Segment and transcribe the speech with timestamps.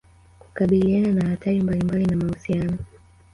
[0.41, 2.77] Kukabiliana na hatari mbalimbali na mahusiano